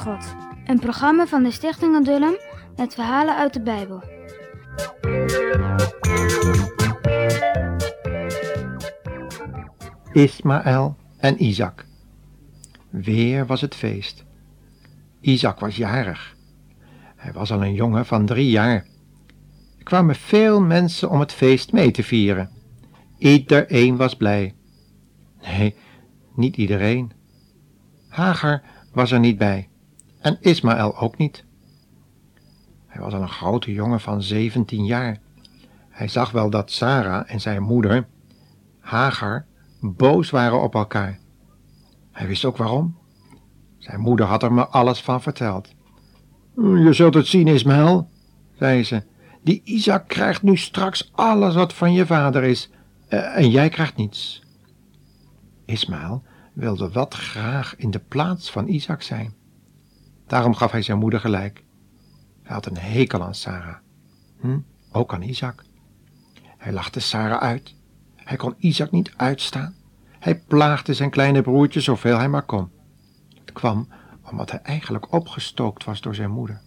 God. 0.00 0.34
Een 0.64 0.78
programma 0.78 1.26
van 1.26 1.42
de 1.42 1.50
Stichting 1.50 1.94
Adullam 1.94 2.34
met 2.76 2.94
verhalen 2.94 3.36
uit 3.36 3.52
de 3.52 3.60
Bijbel. 3.60 4.02
Ismaël 10.12 10.96
en 11.16 11.44
Isaac. 11.44 11.84
Weer 12.90 13.46
was 13.46 13.60
het 13.60 13.74
feest. 13.74 14.24
Isaac 15.20 15.60
was 15.60 15.76
jarig. 15.76 16.36
Hij 17.16 17.32
was 17.32 17.52
al 17.52 17.62
een 17.62 17.74
jongen 17.74 18.06
van 18.06 18.26
drie 18.26 18.50
jaar. 18.50 18.86
Er 19.78 19.84
kwamen 19.84 20.14
veel 20.14 20.60
mensen 20.60 21.10
om 21.10 21.20
het 21.20 21.32
feest 21.32 21.72
mee 21.72 21.90
te 21.90 22.02
vieren. 22.02 22.50
Iedereen 23.18 23.96
was 23.96 24.16
blij. 24.16 24.54
Nee, 25.42 25.74
niet 26.34 26.56
iedereen. 26.56 27.12
Hagar 28.08 28.62
was 28.92 29.10
er 29.10 29.20
niet 29.20 29.38
bij 29.38 29.69
en 30.20 30.38
Ismaël 30.40 30.98
ook 30.98 31.16
niet. 31.16 31.44
Hij 32.86 33.02
was 33.02 33.12
een 33.12 33.28
grote 33.28 33.72
jongen 33.72 34.00
van 34.00 34.22
zeventien 34.22 34.84
jaar. 34.84 35.18
Hij 35.88 36.08
zag 36.08 36.30
wel 36.30 36.50
dat 36.50 36.70
Sarah 36.70 37.22
en 37.26 37.40
zijn 37.40 37.62
moeder, 37.62 38.06
Hagar, 38.78 39.44
boos 39.80 40.30
waren 40.30 40.62
op 40.62 40.74
elkaar. 40.74 41.18
Hij 42.12 42.26
wist 42.26 42.44
ook 42.44 42.56
waarom. 42.56 42.98
Zijn 43.78 44.00
moeder 44.00 44.26
had 44.26 44.42
er 44.42 44.52
me 44.52 44.66
alles 44.66 45.00
van 45.00 45.22
verteld. 45.22 45.74
Je 46.56 46.92
zult 46.92 47.14
het 47.14 47.26
zien, 47.26 47.48
Ismaël, 47.48 48.08
zei 48.58 48.84
ze. 48.84 49.02
Die 49.42 49.62
Isaac 49.64 50.08
krijgt 50.08 50.42
nu 50.42 50.56
straks 50.56 51.10
alles 51.14 51.54
wat 51.54 51.74
van 51.74 51.92
je 51.92 52.06
vader 52.06 52.42
is, 52.42 52.70
eh, 53.08 53.36
en 53.36 53.50
jij 53.50 53.68
krijgt 53.68 53.96
niets. 53.96 54.42
Ismaël 55.64 56.22
wilde 56.52 56.90
wat 56.90 57.14
graag 57.14 57.76
in 57.76 57.90
de 57.90 57.98
plaats 57.98 58.50
van 58.50 58.68
Isaac 58.68 59.02
zijn. 59.02 59.34
Daarom 60.30 60.54
gaf 60.54 60.70
hij 60.70 60.82
zijn 60.82 60.98
moeder 60.98 61.20
gelijk. 61.20 61.64
Hij 62.42 62.54
had 62.54 62.66
een 62.66 62.76
hekel 62.76 63.22
aan 63.22 63.34
Sarah. 63.34 63.76
Hm? 64.40 64.58
Ook 64.92 65.14
aan 65.14 65.22
Isaac. 65.22 65.64
Hij 66.56 66.72
lachte 66.72 67.00
Sarah 67.00 67.40
uit. 67.40 67.74
Hij 68.16 68.36
kon 68.36 68.54
Isaac 68.58 68.90
niet 68.90 69.12
uitstaan. 69.16 69.74
Hij 70.18 70.38
plaagde 70.38 70.94
zijn 70.94 71.10
kleine 71.10 71.42
broertje 71.42 71.80
zoveel 71.80 72.16
hij 72.16 72.28
maar 72.28 72.42
kon. 72.42 72.70
Het 73.34 73.52
kwam 73.52 73.88
omdat 74.30 74.50
hij 74.50 74.60
eigenlijk 74.60 75.12
opgestookt 75.12 75.84
was 75.84 76.00
door 76.00 76.14
zijn 76.14 76.30
moeder. 76.30 76.60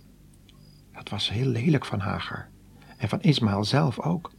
Dat 0.92 1.09
was 1.09 1.30
heel 1.30 1.48
lelijk 1.48 1.86
van 1.86 2.00
Hagar 2.00 2.50
en 2.98 3.09
van 3.09 3.22
Ismaël 3.22 3.64
zelf 3.64 4.00
ook. 4.00 4.31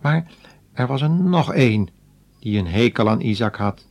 Maar 0.00 0.32
er 0.72 0.86
was 0.86 1.02
er 1.02 1.10
nog 1.10 1.52
één 1.52 1.88
die 2.38 2.58
een 2.58 2.66
hekel 2.66 3.08
aan 3.08 3.20
Isaac 3.20 3.56
had. 3.56 3.86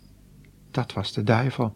Dat 0.71 0.93
was 0.93 1.13
de 1.13 1.23
duivel. 1.23 1.75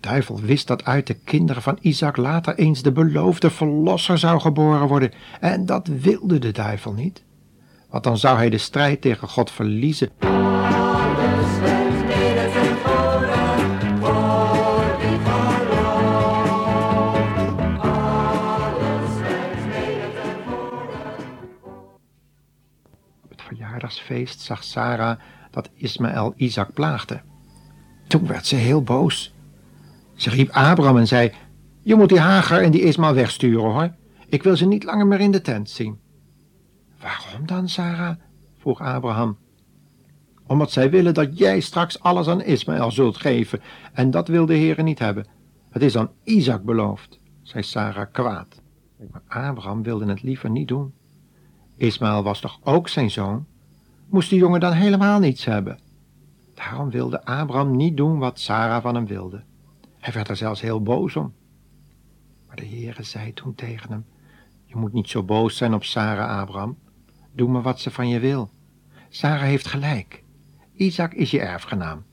De 0.00 0.08
duivel 0.08 0.40
wist 0.40 0.66
dat 0.66 0.84
uit 0.84 1.06
de 1.06 1.14
kinderen 1.14 1.62
van 1.62 1.78
Isaac 1.80 2.16
later 2.16 2.54
eens 2.54 2.82
de 2.82 2.92
beloofde 2.92 3.50
verlosser 3.50 4.18
zou 4.18 4.40
geboren 4.40 4.88
worden, 4.88 5.12
en 5.40 5.66
dat 5.66 5.86
wilde 5.86 6.38
de 6.38 6.52
duivel 6.52 6.92
niet. 6.92 7.22
Want 7.90 8.04
dan 8.04 8.18
zou 8.18 8.36
hij 8.36 8.50
de 8.50 8.58
strijd 8.58 9.00
tegen 9.00 9.28
God 9.28 9.50
verliezen. 9.50 10.10
Op 23.22 23.30
het 23.30 23.42
verjaardagsfeest 23.42 24.40
zag 24.40 24.64
Sarah 24.64 25.18
dat 25.50 25.70
Ismaël 25.74 26.32
Isaac 26.36 26.72
plaagde. 26.72 27.20
Toen 28.06 28.26
werd 28.26 28.46
ze 28.46 28.56
heel 28.56 28.82
boos. 28.82 29.34
Ze 30.20 30.30
riep 30.30 30.50
Abraham 30.50 30.96
en 30.96 31.06
zei: 31.06 31.32
Je 31.82 31.94
moet 31.94 32.08
die 32.08 32.18
Hagar 32.18 32.60
en 32.60 32.70
die 32.70 32.82
Ismaël 32.82 33.14
wegsturen 33.14 33.72
hoor. 33.72 33.94
Ik 34.28 34.42
wil 34.42 34.56
ze 34.56 34.66
niet 34.66 34.84
langer 34.84 35.06
meer 35.06 35.20
in 35.20 35.30
de 35.30 35.40
tent 35.40 35.70
zien. 35.70 35.98
Waarom 37.00 37.46
dan, 37.46 37.68
Sarah? 37.68 38.16
vroeg 38.58 38.80
Abraham. 38.80 39.38
Omdat 40.46 40.70
zij 40.70 40.90
willen 40.90 41.14
dat 41.14 41.38
jij 41.38 41.60
straks 41.60 42.00
alles 42.00 42.28
aan 42.28 42.42
Ismaël 42.42 42.90
zult 42.90 43.16
geven, 43.16 43.60
en 43.92 44.10
dat 44.10 44.28
wil 44.28 44.46
de 44.46 44.56
Heere 44.56 44.82
niet 44.82 44.98
hebben. 44.98 45.26
Het 45.70 45.82
is 45.82 45.96
aan 45.96 46.10
Isaac 46.24 46.62
beloofd, 46.62 47.20
zei 47.42 47.62
Sarah 47.62 48.06
kwaad. 48.12 48.62
Maar 49.10 49.46
Abraham 49.48 49.82
wilde 49.82 50.06
het 50.06 50.22
liever 50.22 50.50
niet 50.50 50.68
doen. 50.68 50.92
Ismaël 51.76 52.22
was 52.22 52.40
toch 52.40 52.60
ook 52.64 52.88
zijn 52.88 53.10
zoon? 53.10 53.46
Moest 54.08 54.30
die 54.30 54.38
jongen 54.38 54.60
dan 54.60 54.72
helemaal 54.72 55.18
niets 55.18 55.44
hebben? 55.44 55.78
Daarom 56.54 56.90
wilde 56.90 57.24
Abraham 57.24 57.76
niet 57.76 57.96
doen 57.96 58.18
wat 58.18 58.40
Sarah 58.40 58.82
van 58.82 58.94
hem 58.94 59.06
wilde. 59.06 59.42
Hij 60.10 60.18
werd 60.18 60.30
er 60.30 60.36
zelfs 60.36 60.60
heel 60.60 60.82
boos 60.82 61.16
om. 61.16 61.34
Maar 62.46 62.56
de 62.56 62.66
Heere 62.66 63.02
zei 63.02 63.32
toen 63.32 63.54
tegen 63.54 63.90
hem, 63.90 64.06
je 64.64 64.76
moet 64.76 64.92
niet 64.92 65.08
zo 65.08 65.22
boos 65.22 65.56
zijn 65.56 65.74
op 65.74 65.84
Sarah, 65.84 66.40
Abraham. 66.40 66.78
Doe 67.32 67.48
maar 67.48 67.62
wat 67.62 67.80
ze 67.80 67.90
van 67.90 68.08
je 68.08 68.20
wil. 68.20 68.50
Sarah 69.08 69.42
heeft 69.42 69.66
gelijk. 69.66 70.24
Isaac 70.72 71.14
is 71.14 71.30
je 71.30 71.40
erfgenaam. 71.40 72.04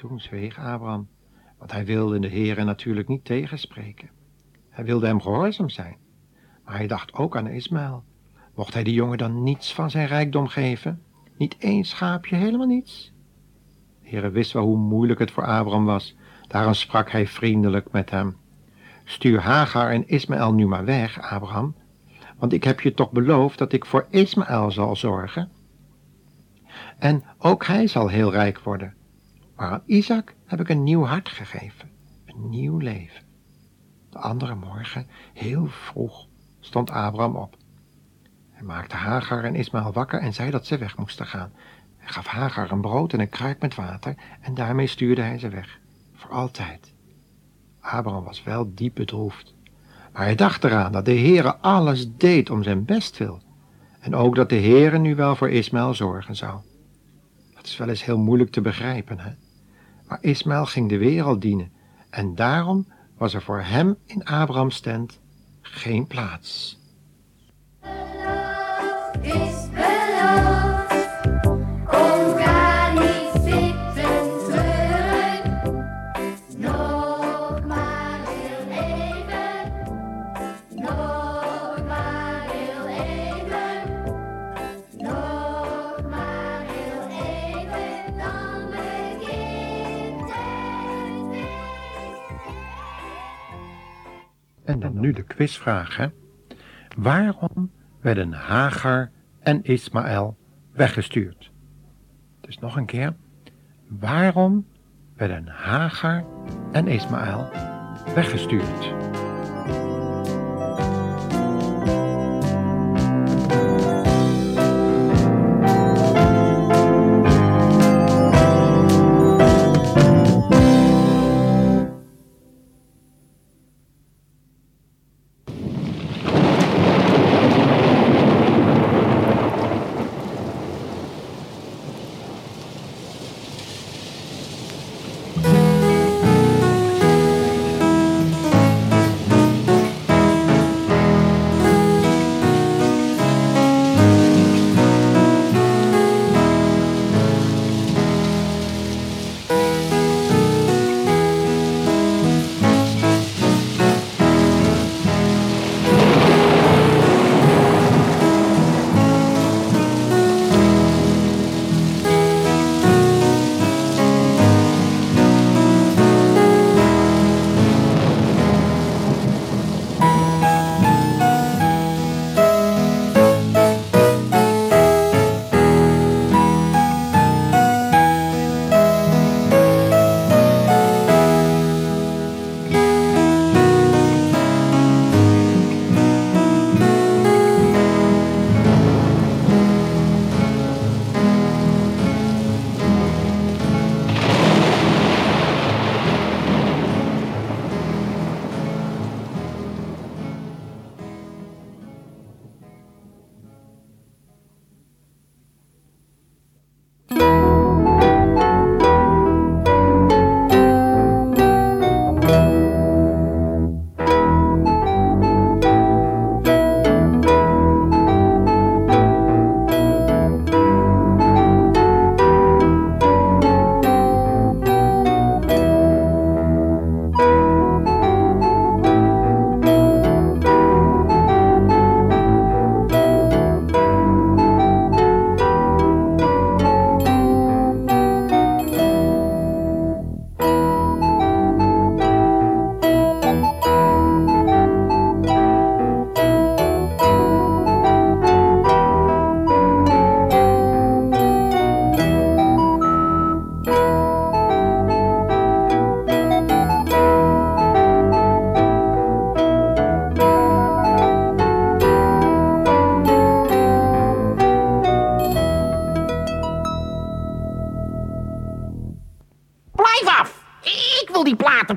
Toen 0.00 0.20
zweeg 0.20 0.58
Abraham, 0.58 1.08
want 1.58 1.72
hij 1.72 1.84
wilde 1.84 2.18
de 2.18 2.28
Heere 2.28 2.64
natuurlijk 2.64 3.08
niet 3.08 3.24
tegenspreken. 3.24 4.10
Hij 4.68 4.84
wilde 4.84 5.06
hem 5.06 5.20
gehoorzaam 5.20 5.68
zijn. 5.68 5.96
Maar 6.64 6.76
hij 6.76 6.86
dacht 6.86 7.12
ook 7.12 7.36
aan 7.36 7.46
Ismaël. 7.46 8.04
Mocht 8.54 8.74
hij 8.74 8.82
die 8.82 8.94
jongen 8.94 9.18
dan 9.18 9.42
niets 9.42 9.74
van 9.74 9.90
zijn 9.90 10.06
rijkdom 10.06 10.46
geven? 10.46 11.02
Niet 11.36 11.56
één 11.58 11.84
schaapje, 11.84 12.36
helemaal 12.36 12.66
niets? 12.66 13.12
De 14.02 14.08
Heere 14.08 14.30
wist 14.30 14.52
wel 14.52 14.64
hoe 14.64 14.78
moeilijk 14.78 15.18
het 15.18 15.30
voor 15.30 15.46
Abraham 15.46 15.84
was. 15.84 16.16
Daarom 16.48 16.74
sprak 16.74 17.10
hij 17.10 17.26
vriendelijk 17.26 17.92
met 17.92 18.10
hem. 18.10 18.36
Stuur 19.04 19.40
Hagar 19.40 19.90
en 19.90 20.08
Ismaël 20.08 20.52
nu 20.52 20.66
maar 20.66 20.84
weg, 20.84 21.20
Abraham, 21.20 21.74
want 22.38 22.52
ik 22.52 22.64
heb 22.64 22.80
je 22.80 22.94
toch 22.94 23.10
beloofd 23.10 23.58
dat 23.58 23.72
ik 23.72 23.86
voor 23.86 24.06
Ismaël 24.10 24.70
zal 24.70 24.96
zorgen. 24.96 25.50
En 26.98 27.24
ook 27.38 27.66
hij 27.66 27.86
zal 27.86 28.08
heel 28.08 28.30
rijk 28.30 28.58
worden. 28.58 28.98
Maar 29.60 29.70
aan 29.70 29.82
Isaac 29.86 30.34
heb 30.44 30.60
ik 30.60 30.68
een 30.68 30.82
nieuw 30.82 31.04
hart 31.04 31.28
gegeven, 31.28 31.90
een 32.26 32.48
nieuw 32.48 32.78
leven. 32.78 33.22
De 34.10 34.18
andere 34.18 34.54
morgen, 34.54 35.06
heel 35.32 35.66
vroeg, 35.66 36.26
stond 36.60 36.90
Abraham 36.90 37.36
op. 37.36 37.56
Hij 38.50 38.62
maakte 38.62 38.96
Hagar 38.96 39.44
en 39.44 39.54
Ismaël 39.54 39.92
wakker 39.92 40.20
en 40.20 40.34
zei 40.34 40.50
dat 40.50 40.66
ze 40.66 40.78
weg 40.78 40.96
moesten 40.96 41.26
gaan. 41.26 41.52
Hij 41.96 42.08
gaf 42.08 42.26
Hagar 42.26 42.70
een 42.70 42.80
brood 42.80 43.12
en 43.12 43.20
een 43.20 43.28
kruik 43.28 43.60
met 43.60 43.74
water 43.74 44.14
en 44.40 44.54
daarmee 44.54 44.86
stuurde 44.86 45.22
hij 45.22 45.38
ze 45.38 45.48
weg, 45.48 45.78
voor 46.14 46.30
altijd. 46.30 46.94
Abraham 47.80 48.24
was 48.24 48.42
wel 48.42 48.74
diep 48.74 48.94
bedroefd, 48.94 49.54
maar 50.12 50.22
hij 50.22 50.34
dacht 50.34 50.64
eraan 50.64 50.92
dat 50.92 51.04
de 51.04 51.18
Heere 51.18 51.56
alles 51.56 52.16
deed 52.16 52.50
om 52.50 52.62
zijn 52.62 52.84
bestwil 52.84 53.42
en 54.00 54.14
ook 54.14 54.34
dat 54.34 54.48
de 54.48 54.60
Heere 54.60 54.98
nu 54.98 55.14
wel 55.14 55.36
voor 55.36 55.50
Ismaël 55.50 55.94
zorgen 55.94 56.36
zou. 56.36 56.60
Dat 57.54 57.66
is 57.66 57.76
wel 57.76 57.88
eens 57.88 58.04
heel 58.04 58.18
moeilijk 58.18 58.50
te 58.50 58.60
begrijpen, 58.60 59.18
hè? 59.18 59.30
Maar 60.10 60.18
Ismaël 60.20 60.66
ging 60.66 60.88
de 60.88 60.98
wereld 60.98 61.40
dienen 61.40 61.72
en 62.10 62.34
daarom 62.34 62.86
was 63.16 63.34
er 63.34 63.42
voor 63.42 63.60
hem 63.60 63.96
in 64.04 64.24
Abrahams 64.24 64.80
tent 64.80 65.20
geen 65.60 66.06
plaats. 66.06 66.79
En 94.70 94.80
dan 94.80 95.00
nu 95.00 95.12
de 95.12 95.22
quizvraag, 95.22 95.96
hè? 95.96 96.06
Waarom 96.96 97.70
werden 98.00 98.32
Hagar 98.32 99.10
en 99.40 99.62
Ismaël 99.62 100.36
weggestuurd? 100.72 101.52
Dus 102.40 102.58
nog 102.58 102.76
een 102.76 102.86
keer. 102.86 103.14
Waarom 103.88 104.66
werden 105.16 105.46
Hagar 105.46 106.24
en 106.72 106.86
Ismaël 106.86 107.48
weggestuurd. 108.14 108.94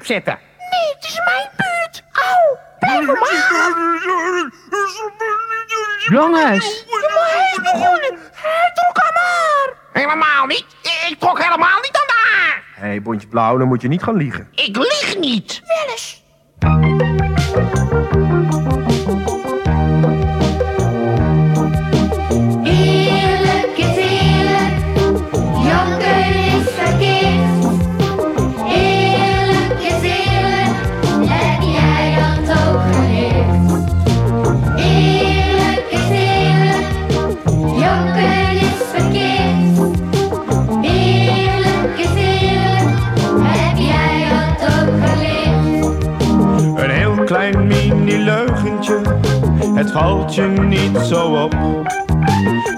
Nee, 0.07 0.93
het 0.95 1.03
is 1.03 1.19
mijn 1.25 1.49
buurt. 1.57 2.03
Au! 2.11 2.57
Blijf! 2.79 3.47
Jongens, 6.09 6.85
Hij 6.85 7.51
is 7.55 7.61
begonnen. 7.61 8.19
Hij 8.33 8.71
trok 8.73 8.97
aan 8.97 9.13
maar. 9.13 9.73
Helemaal 9.93 10.45
niet. 10.45 10.65
Ik 11.09 11.15
trok 11.19 11.43
helemaal 11.43 11.79
niet 11.81 11.97
aan 11.97 12.07
daar. 12.07 12.63
Hé, 12.75 12.87
hey, 12.87 13.01
Bontje 13.01 13.27
Blauw, 13.27 13.57
dan 13.57 13.67
moet 13.67 13.81
je 13.81 13.87
niet 13.87 14.03
gaan 14.03 14.15
liegen. 14.15 14.47
Ik 14.51 14.77
lieg 14.77 15.15
niet. 15.19 15.61
Wel 15.65 15.93
eens. 15.93 16.23
Het 49.75 49.91
valt 49.91 50.35
je 50.35 50.41
niet 50.47 50.97
zo 50.97 51.43
op. 51.43 51.55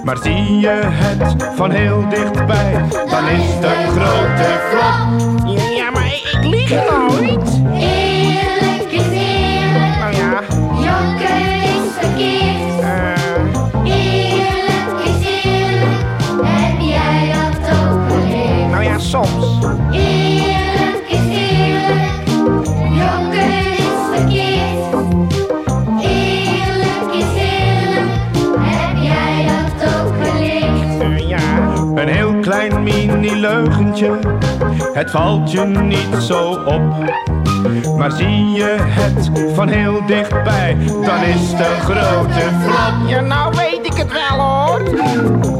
Maar 0.03 0.17
zie 0.17 0.60
je 0.60 0.79
het 0.84 1.36
van 1.55 1.72
heel 1.72 2.10
dichtbij, 2.10 2.86
dan 3.10 3.27
is 3.27 3.53
het 3.53 3.63
een 3.63 3.88
grote 3.91 4.60
flop. 4.70 5.50
Ja, 5.77 5.89
maar 5.91 6.05
ik 6.05 6.38
lieg 6.41 6.70
nooit. 6.70 7.62
Eerlijk 7.74 8.91
is 8.91 9.08
eerlijk, 9.10 9.98
Nou 10.00 10.15
ja, 10.15 10.41
janken 10.84 11.63
is 11.63 11.91
verkeerd. 12.00 12.79
eh, 12.82 13.84
Eerlijk 13.84 15.00
is 15.03 15.27
eerlijk, 15.44 16.03
heb 16.44 16.79
jij 16.79 17.34
dat 17.34 17.70
ook 17.77 18.12
geleerd? 18.12 18.72
nou 18.72 18.84
ja, 18.84 18.98
soms. 19.00 19.60
Het 34.94 35.12
valt 35.12 35.52
je 35.52 35.66
niet 35.66 36.24
zo 36.24 36.52
op. 36.52 36.82
Maar 37.98 38.12
zie 38.12 38.52
je 38.52 38.75
het 38.80 39.30
van 39.56 39.68
heel 39.68 40.06
dichtbij, 40.06 40.78
dan 40.88 41.24
is 41.24 41.52
het 41.52 41.60
een 41.60 41.82
grote 41.82 42.50
flop. 42.64 43.10
ja, 43.10 43.22
nou 43.22 43.56
weet 43.56 43.86
ik 43.86 43.94
het 43.94 44.12
wel 44.12 44.40
hoor. 44.40 45.55